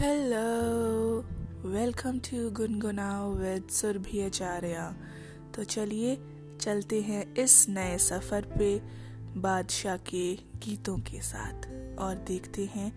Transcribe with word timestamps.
Hello 0.00 1.20
welcome 1.68 2.18
to 2.18 2.50
Gungunao 2.50 3.34
with 3.34 3.68
Surabhi 3.70 4.20
Acharya 4.20 4.96
तो 5.54 5.64
चलिए, 5.64 6.18
चलते 6.60 7.00
हैं 7.00 7.34
इस 7.34 7.68
नए 7.68 7.98
सफ़र 7.98 8.40
पे 8.58 8.82
बादशाह 9.40 9.96
के 9.96 10.34
गीतों 10.34 10.98
के 10.98 11.20
साथ 11.22 11.58
और 11.98 12.24
देखते 12.28 12.64
हैं 12.64 12.92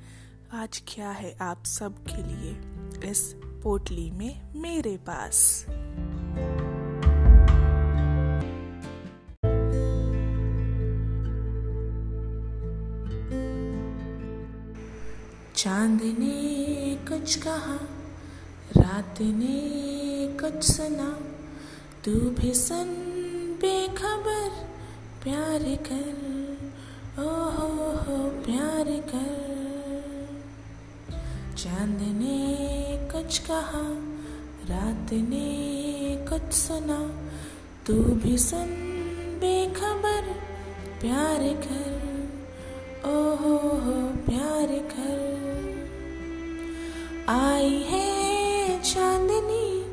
आज 0.54 0.84
क्या 0.88 1.10
है 1.10 1.38
आप 1.42 1.66
सब 1.66 2.04
के 2.04 2.24
लिए 2.24 2.60
इस 3.12 3.36
पोटली 3.64 4.12
में 4.12 4.62
मेरे 4.62 4.98
पास। 4.98 5.66
चाँद 15.56 16.02
ने 16.02 16.77
कुछ 17.10 17.36
कहा, 17.36 17.80
रात 18.78 19.22
ने 19.22 19.60
कुछ 20.42 20.64
सुना। 20.64 21.20
तू 22.06 22.12
भी 22.12 22.54
सुन 22.54 22.88
बेखबर, 23.62 24.50
प्यार 25.24 25.76
कर। 25.76 26.28
ओ 27.24 27.30
हो 27.30 27.92
हो 27.92 28.30
प्यार 28.30 28.86
कर। 28.86 29.48
चाँद 31.58 32.02
ने 32.02 32.58
कुछ 33.12 33.40
कहा, 33.40 33.82
रात 34.70 35.14
ने 35.14 36.26
कुछ 36.30 36.54
सुना। 36.54 37.30
तू 37.86 37.94
भी 37.94 38.38
सुन 38.38 38.68
बेखबर, 39.40 40.34
प्यार 41.02 41.40
कर। 41.40 42.08
ओ 43.10 43.36
हो 43.36 43.77
आई 47.30 47.86
है 47.90 48.82
चांदनी 48.82 49.86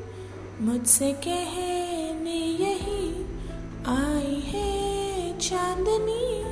मुझसे 0.65 1.13
कहने 1.13 2.37
यही। 2.37 3.27
आई 3.87 4.41
है 4.41 5.39
चांदनी 5.39 6.45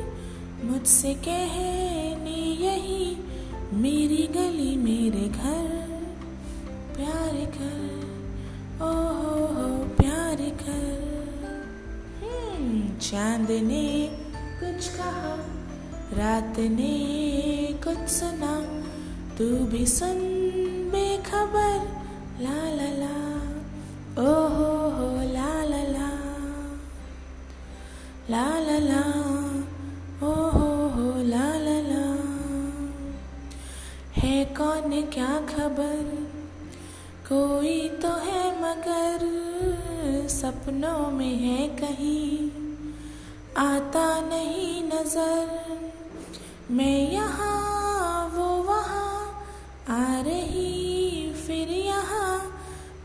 मुझसे 0.67 1.15
कहने 1.15 2.41
यही। 2.65 3.17
मेरी 3.73 4.27
गली 4.27 4.77
मेरे 4.77 5.29
घर 5.29 6.03
प्यार 6.97 7.37
कर 7.37 7.93
ओ 8.83 8.91
हो 8.91 9.47
हो 9.47 9.85
प्यार 9.85 10.37
कर। 10.37 11.03
हम्म, 12.23 12.99
चाँद 12.99 13.51
ने 13.51 14.09
कुछ 14.63 14.89
कहा 14.89 15.37
रात 16.13 16.59
ने 16.59 16.95
कुछ 17.85 18.09
सुना। 18.09 18.83
तू 19.43 19.49
भी 19.49 19.87
सुन 19.87 20.19
बेखबर, 20.93 22.03
ला 22.41 22.71
ला 22.71 22.91
ला। 22.91 23.41
ओ 24.23 24.49
हो 24.49 24.91
हो 24.91 25.23
ला 25.23 25.65
ला 25.65 25.83
ला। 25.83 26.11
ला 28.31 28.59
ला 28.59 28.79
ला। 28.79 29.03
ओ 30.27 30.33
हो 30.33 30.89
हो 30.89 31.23
ला 31.23 31.59
ला 31.59 31.81
ला। 31.81 32.17
है 34.13 34.45
कौन, 34.45 35.03
क्या 35.03 35.41
खबर? 35.41 36.29
कोई 37.33 37.89
तो 37.89 38.09
है 38.09 38.63
मगर, 38.63 39.19
सपनों 40.29 41.11
में 41.11 41.37
है 41.37 41.69
कहीं। 41.69 42.51
आता 43.57 44.21
नहीं 44.21 44.85
नज़र, 44.85 45.63
मैं 46.71 47.17
यहाँ, 51.61 52.61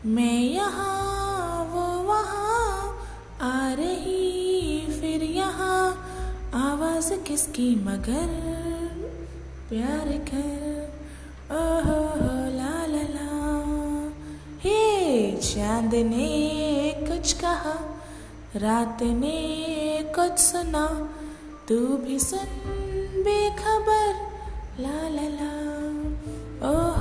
मैं 0.06 0.42
यहाँ, 0.42 1.64
वो 1.64 2.02
वहाँ, 2.02 2.98
आ 3.40 3.72
रही 3.72 4.86
फिर 5.00 5.22
यहाँ। 5.22 6.04
आवाज़ 6.54 7.14
किसकी? 7.14 7.74
मगर 7.74 8.26
प्यार 9.68 10.08
कर। 10.08 10.68
ओहो 11.50 12.00
हो 12.00 12.56
ला 12.56 12.86
ला 12.86 13.02
ला। 13.02 13.28
हे 14.58 15.36
चाँद 15.36 15.94
ने 15.94 16.94
कुछ 17.08 17.32
कहा, 17.32 18.02
रात 18.56 19.02
ने 19.02 20.12
कुछ 20.18 20.38
सुना। 20.38 21.10
तू 21.68 21.96
भी 21.96 22.18
सुन 22.18 22.46
बेखबर, 23.16 24.14
ला 24.82 25.08
ला 25.08 25.28
ला। 25.28 25.68
ओहो 26.70 26.97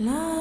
हो 0.00 0.06
प्यार 0.06 0.08
कर 0.08 0.08
love. 0.08 0.39